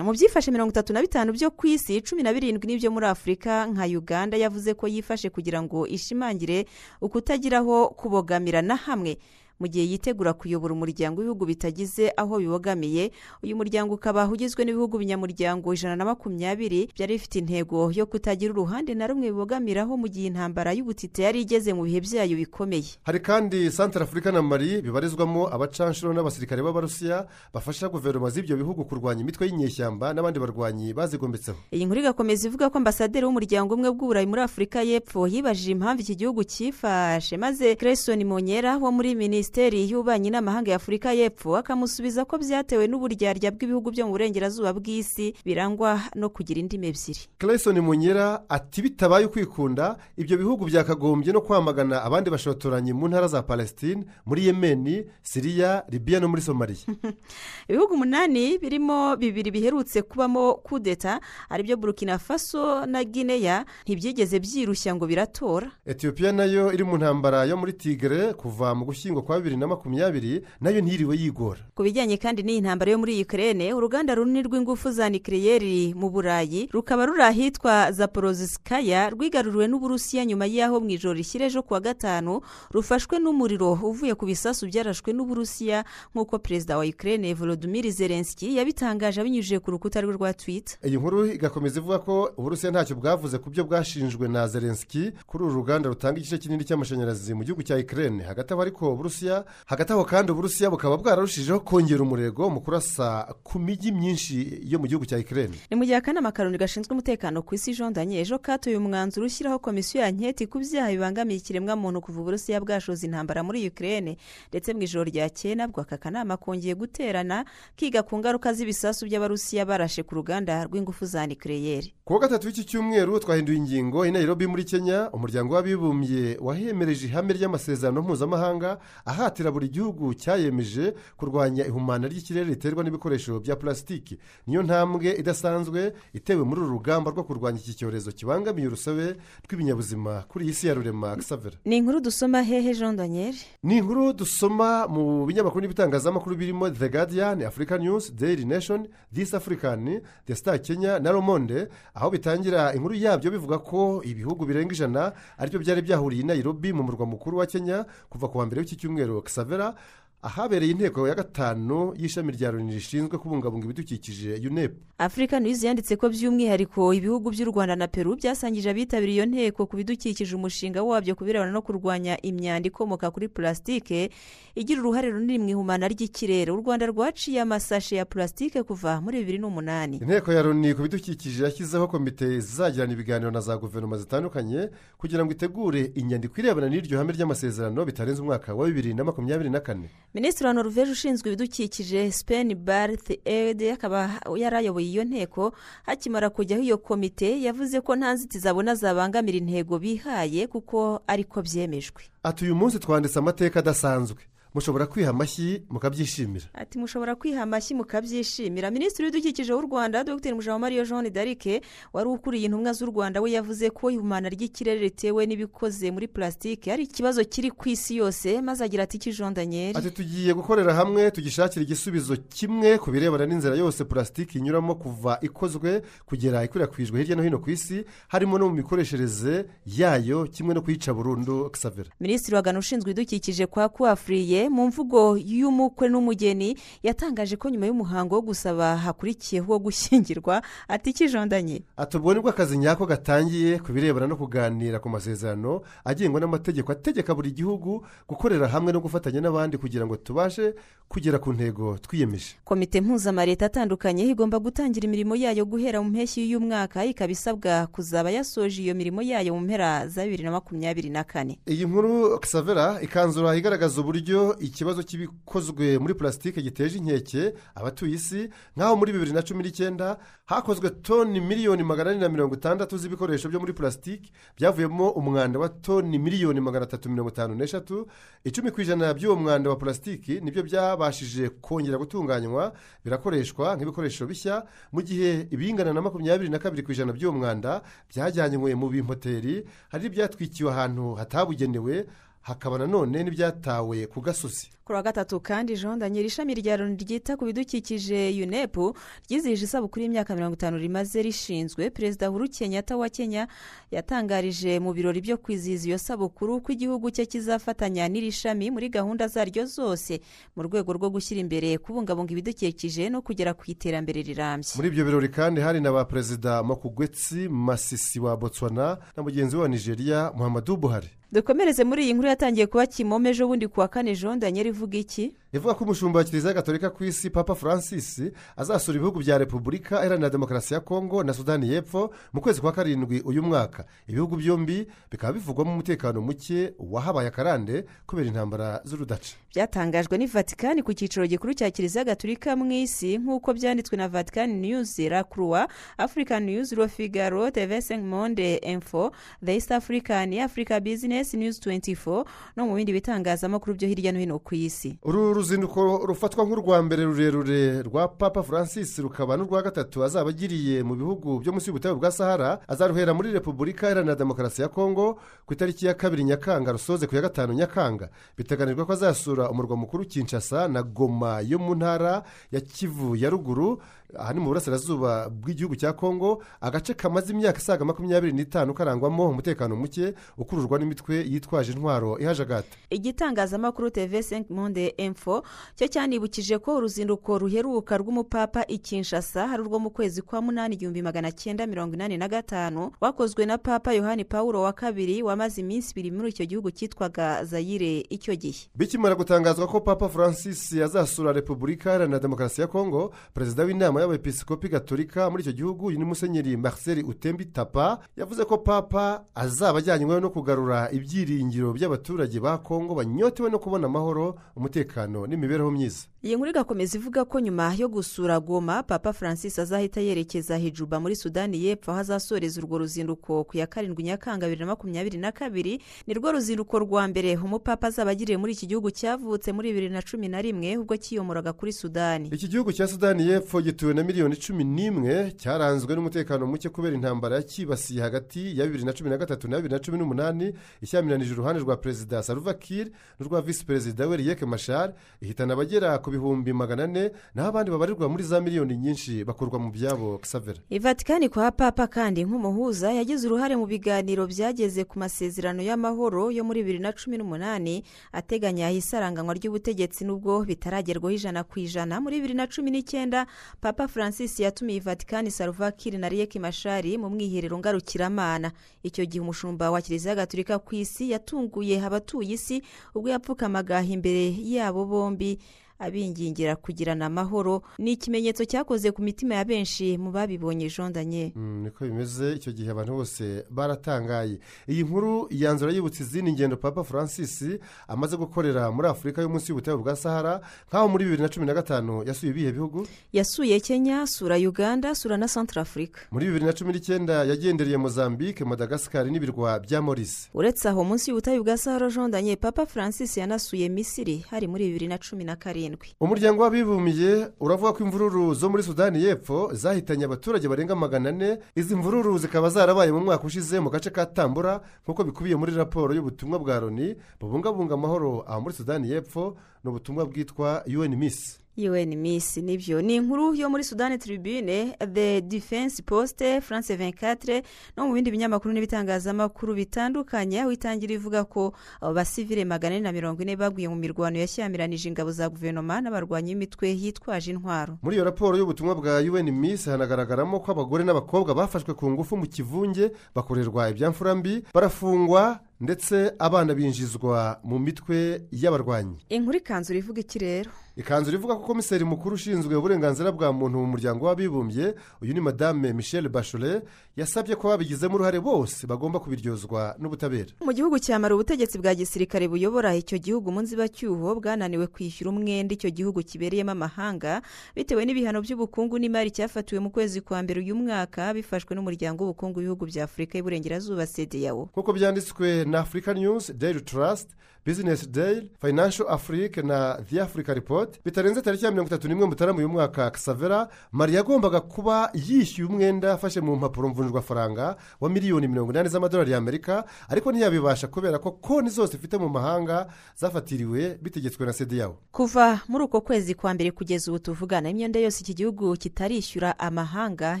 [0.04, 3.66] Mu byifashe mirongo itatu na bitanu byo ku isi cumi na birindwi n'ibyo muri afurika
[3.66, 6.64] nka uganda yavuze ko yifashe kugira ngo ishimangire
[7.00, 9.18] ukutagiraho kubogamira na hamwe.
[9.60, 13.10] Mu gihe yitegura kuyobora umuryango w'ibihugu bitagize aho bibogamiye.
[13.42, 18.94] Uyu muryango ukaba ugizwe n'ibihugu binyamuryango ijana na makumyabiri byari bifite intego yo kutagira uruhande
[18.94, 23.02] na rumwe bibogamiraho mu gihe intambara y'ubutite yari igeze mu bihe byayo bikomeye.
[23.02, 29.26] Hari kandi santara afurika na mari bibarizwamo abacanshuro n'abasirikare b'abarusiya bafasha guverinoma z'ibyo bihugu kurwanya
[29.26, 34.42] imitwe y'inyeshyamba n'abandi barwanyi bazigombetseho iyi nkuru igakomeza ivuga ko ambasaderi w'umuryango umwe bw'uburayi muri
[34.46, 40.30] afurika y'epfo yibajije impamvu iki gihugu cyifashe maze Grayson monyera wo muri minisitiri minisiteri y'ububanyi
[40.30, 46.60] n'amahanga y'afurika y'epfo akamusubiza ko byatewe n'uburyarya bw'ibihugu byo mu burengerazuba bw'isi birangwa no kugira
[46.60, 47.32] indimi ebyiri.
[47.40, 53.40] Clayson munyera ati bitabaye ukwikunda ibyo bihugu byakagombye no kwamagana abandi bashotoranye mu ntara za
[53.42, 56.84] palestine muri yemeni siriya libiya no muri somaliya
[57.70, 64.92] ibihugu umunani birimo bibiri biherutse kubamo kudeta ari byo burkina faso na guinea ntibyigeze byirushya
[64.92, 65.72] ngo biratora.
[65.88, 69.66] Etiyopiya na yo iri mu ntambara yo muri tigre kuva mu gushyingo kwa bibiri na
[69.66, 71.60] makumyabiri na yo ntiriwe yigora.
[71.74, 76.68] Ku bijyanye kandi n'iyi ntambara yo muri ukirere uruganda runini rw'ingufu za nikiriyeri mu burayi
[76.72, 83.18] rukaba ruri ahitwa zaporozisikaya rwigaruriwe n'uburusiya nyuma y'aho mu ijoro rishyira ejo kuwa gatanu rufashwe
[83.18, 89.70] n'umuriro uvuye ku bisasu byarashwe n'uburusiya nk'uko perezida wa ukirere volodimir zelenski yabitangaje abinyujije ku
[89.70, 94.28] rukuta rwe rwa twita iyi nkuru igakomeza ivuga ko uburusiya ntacyo bwavuze ku byo bwashinjwe
[94.28, 98.62] na zelenski kuri uru ruganda rutanga igice kinini cy'amashanyarazi mu gihugu cya ukirere hagati aho
[98.62, 103.92] ariko uburusiya n'uburusiya hagati aho kandi uburusiya bukaba bwararushijeho kongera umurego mu kurasa ku mijyi
[103.92, 107.74] myinshi yo mu gihugu cya ikirere ni mu gihe akanama karoni gashinzwe umutekano ku isi
[107.74, 112.60] jean daniel ejo katoye umwanzuro ushyiraho komisiyo ya nketi ku byaha bibangamiye ikiremwamuntu kuva uburusiya
[112.60, 114.16] bwashoza intambara muri ukirere
[114.48, 117.44] ndetse mu ijoro ryakeye nabwo aka kanama kongeye guterana
[117.76, 122.64] kiga ku ngaruka z'ibisasu by'abarusiya barashe ku ruganda rw'ingufu za nikireyeri ku wa gatatu w'iki
[122.64, 128.78] cyumweru twahinduye ingingo i nairobi muri kenya umuryango w'abibumbye wahemereje ihame ry'amasezerano mpuzamahanga
[129.18, 136.42] ahatira buri gihugu cyayemeje kurwanya ihumana ry'ikirere riterwa n'ibikoresho bya purasitiki niyo ntambwe idasanzwe itewe
[136.44, 141.16] muri uru rugamba rwo kurwanya iki cyorezo kibangamiye urusobe rw'ibinyabuzima kuri iyi si ya rurema
[141.16, 143.34] gisavera ni inkuru dusoma hehe jean daniel?
[143.62, 150.00] Ni inkuru dusoma mu binyamakuru n'ibitangazamakuru birimo the guardian african news daily nation this african
[150.26, 155.50] the star kenya na romonde aho bitangira inkuru yabyo bivuga ko ibihugu birenga ijana ari
[155.50, 158.76] byo byari byahuriye i nairobi mu murwa mukuru wa kenya kuva ku wa mbere w'iki
[158.76, 158.97] cyumweru.
[159.22, 159.74] Gisavera
[160.22, 166.08] ahabereye inteko ya gatanu y'ishami rya loni rishinzwe kubungabunga ibidukikije unepu afurika news yanditse ko
[166.10, 171.24] by'umwihariko ibihugu by'u rwanda na peru byasangije abitabiriye iyo nteko ku bidukikije umushinga wabyo ku
[171.24, 174.10] birebana no kurwanya imyanda ikomoka kuri purasitike
[174.58, 176.50] igira uruhare runini mu ihumana ry'ikirere.
[176.50, 179.96] U rwanda rwaciye amasashe ya purasitike kuva muri bibiri n'umunani.
[180.02, 185.30] Inteko ya loni ku bidukikije yashyizeho komite zizagirana ibiganiro na za guverinoma zitandukanye kugira ngo
[185.32, 189.90] itegure inyandiko irebana n'iryo hame ry'amasezerano bitarenze umwaka wa bibiri na makumyabiri na kane.
[190.14, 196.78] Minisitiri wa noruveje ushinzwe ibidukikije sipeni barite ede akaba yarayoboye iyo nteko hakimara kujyaho iyo
[196.78, 202.02] komite yavuze ko nta nzitizi abona zabangamira intego bihaye kuko ariko byemejwe.
[202.22, 204.22] Ati uyu munsi twanditse amateka adasanzwe.
[204.54, 206.44] Mushobora kwiha amashyi mukabyishimira?
[206.54, 208.70] Ati mushobora kwiha amashyi mukabyishimira.
[208.70, 210.34] Minisitiri w'ibidukikije w'u rwanda dr.
[210.34, 211.60] Mujawamariya jean d'arike
[211.92, 216.82] wari ukuriye intumwa z'u rwanda we yavuze ko ihumana ry'ikirere ritewe n'ibikoze muri purasitike ari
[216.84, 218.98] ikibazo kiri ku isi yose maze agira ati
[219.34, 225.18] daniel ati tugiye gukorera hamwe tugishakira igisubizo kimwe ku birebana n'inzira yose purasitike inyuramo kuva
[225.22, 230.62] ikozwe kugera ikwirakwijwe hirya no hino ku isi harimo no mu mikoreshereze yayo kimwe no
[230.62, 236.54] kuyica burundu kisavera minisitiri wagana ushinzwe ibidukikije kwa kuwafuriye mu mvugo y'umukwe n'umugeni
[236.86, 241.62] yatangaje ko nyuma y'umuhango wo gusaba hakurikiyeho wo gushyingirwa ati ikijondanye.
[241.76, 246.72] Ati ubwo ni bwo akazi nyako gatangiye ku birebana no kuganira ku masezerano agengwa n'amategeko
[246.72, 250.54] ategeka buri gihugu gukorera hamwe no gufatanya n'abandi kugira ngo tubashe
[250.88, 252.36] kugera ku ntego twiyemeje.
[252.44, 258.10] Komite mpuzamareta atandukanye igomba gutangira imirimo yayo guhera mu mpeshyi y'uyu mwaka ikaba isabwa kuzaba
[258.10, 261.38] yasoje iyo mirimo yayo mu mpera za bibiri na makumyabiri na kane.
[261.48, 268.76] Iyi nkuru kisavera ikanzura igaragaza uburyo ikibazo cy'ibikozwe muri purasitike giteje inkeke abatuye isi nk'aho
[268.76, 273.40] muri bibiri na cumi n'icyenda hakozwe toni miliyoni magana ane na mirongo itandatu z'ibikoresho byo
[273.40, 277.86] muri purasitike byavuyemo umwanda wa toni miliyoni magana atatu mirongo itanu n'eshatu.
[278.24, 282.52] Icumi ku ijana by'uwo mwanda wa purasitike ni byo byabashije kongera gutunganywa
[282.84, 284.44] birakoreshwa nk'ibikoresho bishya.
[284.72, 289.86] Mu gihe ibingana na makumyabiri na kabiri ku ijana by'uwo mwanda byajyanywe mu bimoteri hari
[289.86, 291.86] ibyatwikiwe ahantu hatabugenewe
[292.28, 294.48] hakaba nanone n'ibyatawe ku gasozi.
[294.64, 298.76] Kuri wa gatatu kandi daniel ishami rya loni ryita ku bidukikije unepu
[299.08, 301.70] ryizihije isabukuru y'imyaka mirongo itanu rimaze rishinzwe.
[301.70, 303.28] Perezida huru kenyatta wa kenya
[303.72, 309.08] yatangarije mu birori byo kwizihiza iyo sabukuru ko igihugu cye kizafatanya n'iri shami muri gahunda
[309.08, 310.00] zaryo zose
[310.36, 314.52] mu rwego rwo gushyira imbere kubungabunga ibidukikije no kugera ku iterambere rirambye.
[314.56, 319.42] Muri ibyo birori kandi hari na ba perezida makugwetsi masisi wa botswana na mugenzi we
[319.42, 320.90] wa nigeria muhammadu buhari.
[321.12, 324.78] Dukomereze muri iyi nkuru yatangiye kuba kimomo ejo bundi ku wa kane jean daniel ivuga
[324.78, 325.14] iki?
[325.32, 328.00] Ivuga ko umushumba wa kiliziya gatolika ku isi papa francis
[328.36, 333.00] azasura ibihugu bya repubulika iharanira demokarasi ya kongo na sudani y'epfo mu kwezi kwa karindwi
[333.00, 333.64] uyu mwaka.
[333.86, 339.16] Ibihugu byombi bikaba bivugwamo umutekano muke wahabaye akarande kubera intambara z'urudaca.
[339.34, 344.88] Byatangajwe n'ivatikani ku cyiciro gikuru cya kiliziya gatolika mu isi nk'uko byanditswe na vatikani niyuzi
[344.88, 345.44] la croix
[345.78, 348.90] african news ro figaro tv monde info
[349.24, 352.04] the east african africa business news 24
[352.36, 354.78] no mu bindi bitangazamakuru byo hirya no hino ku isi.
[354.82, 360.74] Uru ruzinduko rufatwa nk'urwa mbere rurerure rwa papa francis rukaba n'urwa gatatu azaba agiriye mu
[360.74, 365.66] bihugu byo munsi y'ubutayu bwa sahara azaruhera muri repubulika iharanira demokarasi ya kongo ku itariki
[365.66, 367.88] ya kabiri nyakanga rusoze ku ya gatanu nyakanga.
[368.16, 372.02] Biteganijwe ko azasura umurwa mukuru kinshasa na goma yo mu ntara
[372.32, 373.58] ya kivu ya ruguru
[373.96, 379.56] aha ni mu burasirazuba bw'igihugu cya kongo agace kamaze imyaka isaga makumyabiri n'itanu karangwamo umutekano
[379.56, 385.22] muke ukururwa n'imitwe yitwaje intwaro ihajagata igitangazamakuru tv 5 monde info
[385.56, 390.82] cyo cyanibukije ko uruzinduko ruheruka rw'umupapa i kinshasa hari urwo mu kwezi kwa munani igihumbi
[390.82, 395.70] magana cyenda mirongo inani na gatanu rwakozwe na papa yohani paul wa kabiri wamaze iminsi
[395.72, 398.48] ibiri muri icyo gihugu cyitwaga zayire icyo gihe.
[398.54, 405.10] Bikimara gutangazwa ko papa francis azasura repubulika iharanira demokarasi ya kongo perezida w'inama y'abepisikopi gatolika
[405.10, 410.10] muri icyo gihugu uyu ni musenyeri marcel utembi tapa yavuze ko papa azaba ajyanywe no
[410.10, 415.86] kugarura ibyiringiro by'abaturage ba kongo banyotewe no kubona amahoro umutekano n'imibereho myiza.
[416.02, 420.96] Iyi nkuru igakomeza ivuga ko nyuma yo gusura goma papa francis azahita yerekeza hijuba muri
[420.96, 425.58] sudani y'epfo aho azasoreza urwo ruzinduko ku ya karindwi nyakanga bibiri na makumyabiri na kabiri.
[425.86, 429.82] Ni rwo ruzinduko rwa mbere umupapa azaba agiriye muri iki gihugu cyavutse muri bibiri na
[429.82, 432.08] cumi na rimwe ubwo kiyomoraga kuri sudani.
[432.14, 437.16] Iki gihugu cya sudani y'epfo gituwe na miliyoni cumi n'imwe cyaranzwe n'umutekano muke kubera intambara
[437.16, 441.40] yakibasiye hagati ya bibiri na cumi na gatatu na bibiri na cumi n'umunani ishyamiranyije uruhande
[441.42, 446.64] rwa perezida saruva kir n'urwa visi perezida we riyeke mashar ihitana abagera ku bihumbi magana
[446.64, 451.66] ane naho abandi babarirwa muri za miliyoni nyinshi bakurwa mu byabo kisavera ivatikani kwa papa
[451.66, 456.98] kandi nk'umuhuza yagize uruhare mu biganiro byageze ku masezerano y'amahoro yo muri bibiri na cumi
[456.98, 461.80] n'umunani ateganya isaranganywa ry'ubutegetsi n'ubwo bitaragerwaho ijana ku ijana.
[461.80, 463.06] Muri bibiri na cumi n'icyenda
[463.40, 468.32] papa francis yatumiye ivatikani saruvakiri na riyeki mashari mu mwiherero ngarukiramana.
[468.62, 472.42] Icyo gihe umushumba wa kiliziya gatolika ku isi yatunguye abatuye isi
[472.74, 475.18] ubwo yapfukamaga imbere yabo bombi.
[475.58, 477.42] Abingingira kugirana amahoro.
[477.58, 482.72] Ni ikimenyetso cyakoze ku mitima ya benshi mu babibonye jondanye niko bimeze icyo gihe abantu
[482.74, 484.18] bose baratangaye.
[484.48, 487.24] Iyi nkuru yanzura yibutsa izindi ngendo papa francis
[487.68, 491.34] amaze gukorera muri afurika yo munsi y'ubutayu bwa sahara nk'aho muri bibiri na cumi na
[491.34, 492.66] gatanu yasuye ibihe bihugu?
[492.92, 498.24] Yasuye kenya sura uganda sura na centre afurika muri bibiri na cumi n'icyenda yagendereye mozambique
[498.24, 504.04] madagascar n'ibirwa bya morisi uretse aho munsi y'ubutayu bwa sahara jondanye papa francis yanasuye misiri
[504.10, 505.47] hari muri bibiri na cumi na karindwi.
[505.80, 511.18] Umuryango w'abibumbye uravuga ko imvururu zo muri sudani y'epfo zahitanye abaturage barenga magana ane.
[511.36, 515.74] Izi mvururu zikaba zarabaye mu mwaka ushize mu gace ka tambura nk'uko bikubiye muri raporo
[515.74, 521.18] y'ubutumwa bwa loni bubungabunga amahoro aho muri sudani y'epfo ni ubutumwa bwitwa un miss.
[521.38, 527.22] Un miss ni byo ni inkuru yo muri sudani tribune the defense poste france 24
[527.56, 532.72] no mu bindi binyamakuru n'ibitangazamakuru bitandukanye aho itangira ivuga ko abo basivire magana ane na
[532.72, 537.58] mirongo ine baguye mu mirwano yashyamiranyije ingabo za guverinoma n'abarwanyi b'imitwe yitwaje intwaro.
[537.62, 542.06] Muri iyo raporo y'ubutumwa bwa un miss hanagaragaramo ko abagore n'abakobwa bafashwe ku ngufu mu
[542.06, 548.76] kivunge bakorerwa ibyamfura mbi barafungwa ndetse abana binjizwa mu mitwe y'abarwanyi.
[548.88, 550.30] Inkuru ikanzu ivuga iki rero?
[550.56, 555.52] Ikanzu rivuga ko komiseri mukuru ushinzwe uburenganzira bwa muntu mu muryango w'abibumbye uyu ni madame
[555.52, 556.42] michelle bachelet
[556.76, 560.10] yasabye ko babigizemo uruhare bose bagomba kubiryozwa n'ubutabera.
[560.20, 565.50] Mu gihugu cyamara ubutegetsi bwa gisirikare buyobora icyo gihugu mu nzibacyuho bwananiwe kwishyura umwenda icyo
[565.54, 567.02] gihugu kibereyemo amahanga
[567.38, 572.46] bitewe n'ibihano by'ubukungu n'imari cyafatiwe mu kwezi kwa mbere uyu mwaka bifashwe n'umuryango w'ubukungu w'ibihugu
[572.50, 576.88] bya afurika y'iburengerazuba sedeyawo nk'uko byanditswe na africa news daily trust
[577.28, 580.60] business day financial africa na the africa report.
[580.64, 585.72] Bitarenze tariki ya mirongo itatu n'imwe mutarama uyu mwaka kisavera mari yagombaga kuba yishyuye umwenda
[585.72, 591.30] afashe mu mpapuro mvunjwafaranga wa miliyoni mirongo inani z'amadolari y'amerika ariko ntiyabibasha kubera ko konti
[591.30, 594.58] zose ifite mu mahanga zafatiriwe bitegetswe na yawo.
[594.72, 600.00] Kuva muri uko kwezi kwa mbere kugeza ubu tuvugana imyenda yose iki gihugu kitarishyura amahanga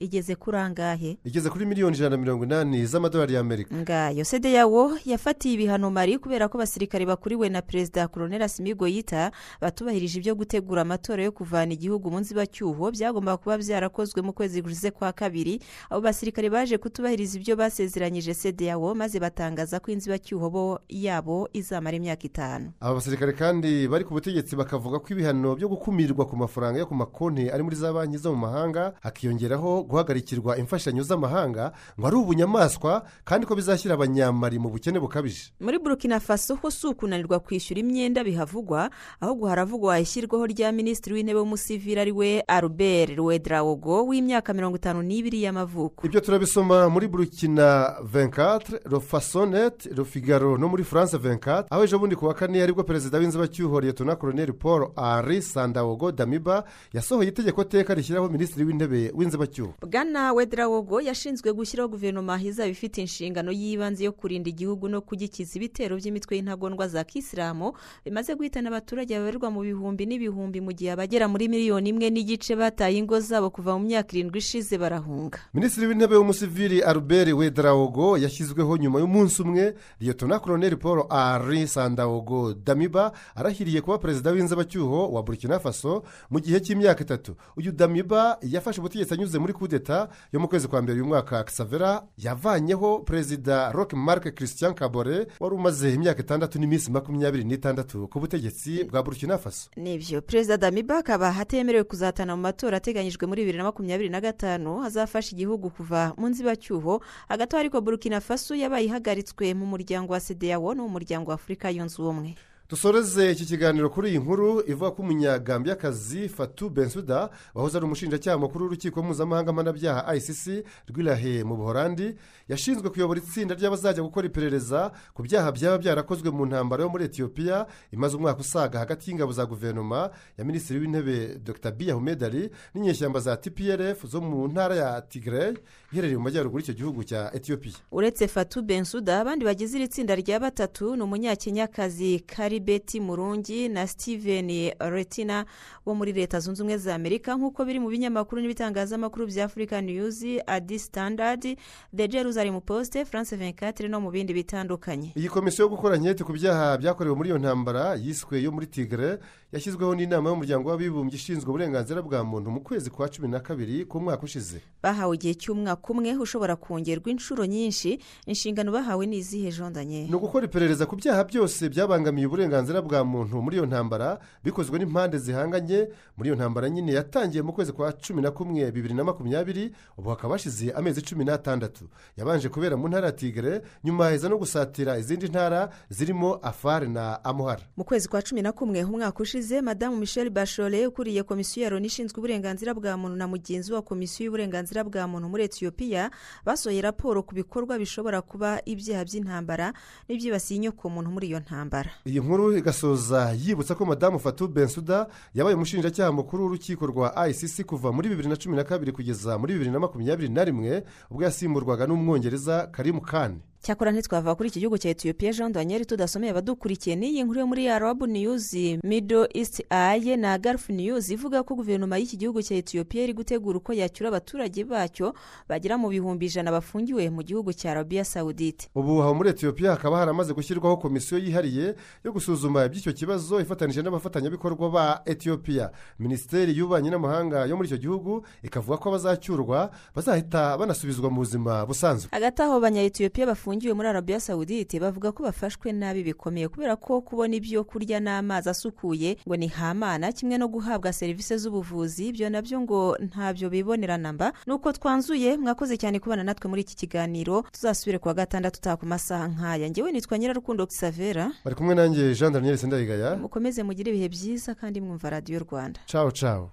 [0.00, 1.18] igeze kuri angahe?
[1.24, 4.24] Igeze kuri miliyoni ijana na mirongo inani z'amadolari y'amerika ngayo.
[4.52, 10.34] Yawo yafatiye ibihano mari kubera ko abasirikare bakuriwe na perezida koronera simigo yita batubahirije ibyo
[10.38, 12.90] gutegura amatora yo kuvana igihugu mu nzibacyuho.
[12.94, 15.58] Byagombaga kuba byarakozwe mu kwezi gushize kwa kabiri.
[15.90, 21.96] Abo basirikare baje kutubahiriza ibyo basezeranyije sede yawo maze batangaza ko inzibacyuho bo yabo izamara
[21.96, 22.72] imyaka itanu.
[22.80, 26.94] Aba basirikare kandi bari ku butegetsi bakavuga ko ibihano byo gukumirwa ku mafaranga yo ku
[26.94, 33.02] makonti ari muri za banki zo mu mahanga hakiyongeraho guhagarikirwa imfashanyo z'amahanga ngo ari ubunyamaswa
[33.24, 35.52] kandi ko bizashyira abanyamari mu bukene bukabije.
[35.60, 41.38] Muri burkina faso ho si ukunanirwa kwishyura imyenda bihavugwa ahubwo haravugwa ishyirwaho rya minisitiri w'intebe
[41.40, 46.06] w'umusivili ari we albert ruwedrawogo w'imyaka mirongo itanu n'ibiri y'amavuko.
[46.06, 52.26] Ibyo turabisoma muri burkina venkatire rofasonet rofigaro no muri france venkatire aho ejo bundi ku
[52.26, 57.94] wa kane ari bwo perezida w'inzibacyuho liyetona koroneri paul henri sandawogo damiba yasohoye itegeko teka
[57.94, 59.74] rishyiraho minisitiri w'intebe w'inzibacyuho.
[59.90, 65.96] Bwana wedrawogo yashinzwe gushyiraho guverinoma izaba ifite inshingano y'ibanze yo kurinda igihugu no kugikiza ibitero
[65.96, 67.72] by'imitwe y'intagondwa za kisilamu
[68.04, 72.98] bimaze guhitana abaturage babarirwa mu bihumbi n'ibihumbi mu gihe abagera muri miliyoni imwe n'igice bataye
[72.98, 75.38] ingo zabo kuva mu myaka irindwi ishize barahunga.
[75.54, 83.12] Minisitiri w'intebe w'umusivili albert wedarawogo yashyizweho nyuma y'umunsi umwe liyotona koroneri paul ari sandawogo damiba
[83.34, 87.36] arahiriye kuba perezida w'inzabacyuho wa burkina faso mu gihe cy'imyaka itatu.
[87.56, 91.44] Uyu damiba yafashe ubutegetsi anyuze muri kudeta yo mu kwezi kwa mbere uyu mwaka.
[91.44, 98.20] Kisavera yavanyeho perezida roque marc christian kabore wari umaze imyaka itandatu n'iminsi makumyabiri n'itandatu ku
[98.20, 99.70] butegetsi bwa burkina faso.
[99.76, 104.84] Nibyo perezida damiba akaba atemerewe kuzatana mu matora ateganyijwe muri bibiri na makumyabiri na gatanu
[104.86, 110.74] azafasha igihugu kuva mu nzibacyuho hagati ariko burkina faso yabaye ihagaritswe mu muryango wa sedeyawo
[110.74, 112.34] no mu muryango wa afurika yunze ubumwe.
[112.70, 118.64] Dusoreze iki kiganiro kuri iyi nkuru ivuga ko umunyagambiyakazi fatu bensuda wahoze ari umushinjacyaha mukuru
[118.64, 122.14] w'urukiko mpuzamahanga mpanabyaha icc rw'irahe mu buhorandi
[122.48, 127.66] yashinzwe kuyobora itsinda ry'abazajya gukora iperereza ku byaha byaba byarakozwe mu ntambaro yo muri etiyopiya
[127.92, 131.70] imaze umwaka usaga hagati y'ingabo za guverinoma ya minisitiri w'intebe dr.
[131.74, 135.54] Biya humedari n'inyeshyamba za tprf zo mu ntara ya tigray
[135.92, 140.38] iherereye mu majyaruguru y'icyo gihugu cya etiyopiya uretse fatu bensuda abandi bagize iri tsinda rya
[140.40, 145.44] batatu ni umunyakenyakazi kari beti murungi na steven retina
[145.86, 147.36] wo muri leta zunze ubumwe za amerika.
[147.36, 151.56] Nk'uko biri mu binyamakuru n'ibitangazamakuru bya afurika niyuzi adi sitandadi
[151.92, 155.12] de jerusalem poste france 24 no mu bindi bitandukanye.
[155.16, 159.18] Iyi komisiyo yo gukora nkete ku byaha byakorewe muri iyo ntambara yiswe yo muri tigre
[159.52, 164.22] yashyizweho n'inama y'umuryango w'abibumbye ishinzwe uburenganzira bwa muntu mu kwezi kwa cumi na kabiri k'umwaka
[164.22, 164.60] ushize.
[164.82, 167.98] Bahawe igihe cy'umwaka umwe ushobora kongerwa inshuro nyinshi.
[168.26, 172.49] Inshingano bahawe ni izihe jondanye ni ugukora iperereza ku byaha byose byabangamiye uburenganzira
[172.82, 175.88] bwa muntu muri iyo ntambara bikozwe n'impande zihanganye.
[176.16, 180.10] Muri iyo ntambara nyine yatangiye mu kwezi kwa cumi na kumwe bibiri na makumyabiri ubu
[180.10, 181.84] hakaba hashize amezi cumi n'atandatu.
[182.16, 187.24] Yabanje kubera mu ntara ya tigre nyuma haheza no gusatira izindi ntara zirimo afari na
[187.24, 187.62] amuhara.
[187.76, 191.86] Mu kwezi kwa cumi na kumwe umwaka ushize madamu michel bashore ukuriye komisiyo ya loni
[191.86, 196.10] ishinzwe uburenganzira bwa muntu na mugenzi wa komisiyo y'uburenganzira bwa muntu muri etiyopiya
[196.44, 199.72] basohoye raporo ku bikorwa bishobora kuba ibyaha by'intambara
[200.08, 201.90] n'ibyibasiye inyokomuntu muri iyo ntambara.
[202.06, 207.92] Iyi nkuru igasoza yibutsa ko madamu fatu bensuda yabaye umushinjacyaha mukuru w'urukiko rwa icc kuva
[207.92, 211.86] muri bibiri na cumi na kabiri kugeza muri bibiri na makumyabiri na rimwe ubwo yasimburwaga
[211.86, 216.96] n'umwongereza karimu kane cyakora ntitwava kuri iki gihugu cya etiyopiya jean daniel tudasomeye abadukurikiye.
[216.96, 221.98] N'iyi nkuru yo muri arabu niyuzi mido east aye na garufu niyuzi ivuga ko guverinoma
[221.98, 225.14] y'iki gihugu cya etiyopiya iri gutegura uko yacyura abaturage bacyo
[225.48, 229.98] bagera mu bihumbi ijana bafungiwe mu gihugu cya arabiya sawudite ubu aho muri etiyopiya hakaba
[229.98, 237.44] haramaze gushyirwaho komisiyo yihariye yo gusuzuma iby'icyo kibazo ifatanyije n'abafatanyabikorwa ba etiyopiya minisiteri y'ububanyi n'amahanga
[237.44, 242.08] yo muri icyo gihugu ikavuga ko abazacyurwa bazahita banasubizwa mu buzima busanzwe.
[242.10, 247.34] Hagati aho abanya-etiyopiya bafungiwe muri arabiya sawudite bavuga ko bafashwe nabi bikomeye kubera ko kubona
[247.34, 252.60] ibyo kurya n'amazi asukuye ngo ni hamana kimwe no guhabwa serivisi z'ubuvuzi ibyo na byo
[252.62, 257.42] ngo ntabyo bibonera namba nuko twanzuye mwakoze cyane kubana natwe muri iki kiganiro.
[257.52, 259.66] Tuzasubire kuwa gatandatu utaha ku masaha nk'aya.
[259.70, 264.78] Ngewe nitwa nyirarukundo kisavera bari kumwe nanjye jean daniel sendayigaya mukomeze mugire ibihe byiza kandi
[264.80, 265.80] mwumva radiyo rwanda.
[265.90, 266.50] Cawo cawo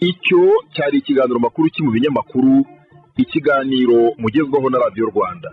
[0.00, 0.40] icyo
[0.74, 2.64] cyari ikiganiro makuru ki mu binyamakuru
[3.16, 5.48] ikiganiro mugezwaho na radiyo rwanda.